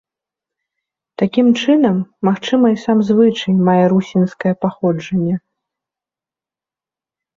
[1.21, 1.97] Такім чынам,
[2.29, 5.39] магчыма, і сам звычай мае русінскае паходжанне.